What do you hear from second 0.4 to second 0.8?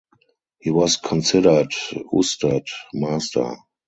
He